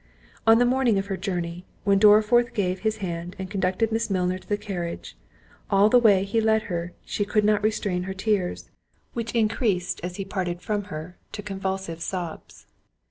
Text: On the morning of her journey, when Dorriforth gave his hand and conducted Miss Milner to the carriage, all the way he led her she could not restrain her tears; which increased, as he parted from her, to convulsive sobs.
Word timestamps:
On 0.47 0.57
the 0.57 0.65
morning 0.65 0.97
of 0.97 1.05
her 1.13 1.15
journey, 1.15 1.63
when 1.83 1.99
Dorriforth 1.99 2.55
gave 2.55 2.79
his 2.79 2.97
hand 3.05 3.35
and 3.37 3.51
conducted 3.51 3.91
Miss 3.91 4.09
Milner 4.09 4.39
to 4.39 4.49
the 4.49 4.57
carriage, 4.57 5.15
all 5.69 5.89
the 5.89 5.99
way 5.99 6.23
he 6.23 6.41
led 6.41 6.63
her 6.73 6.93
she 7.05 7.23
could 7.23 7.45
not 7.45 7.61
restrain 7.61 8.01
her 8.09 8.13
tears; 8.15 8.71
which 9.13 9.33
increased, 9.35 10.01
as 10.03 10.15
he 10.15 10.25
parted 10.25 10.59
from 10.59 10.85
her, 10.85 11.19
to 11.33 11.43
convulsive 11.43 12.01
sobs. 12.01 12.65